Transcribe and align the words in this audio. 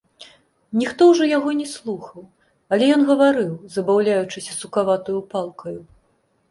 Ніхто 0.83 1.01
ўжо 1.11 1.27
яго 1.37 1.49
не 1.59 1.67
слухаў, 1.73 2.21
але 2.73 2.83
ён 2.95 3.01
гаварыў, 3.11 3.51
забаўляючыся 3.77 4.53
сукаватаю 4.61 5.19
палкаю. 5.37 5.81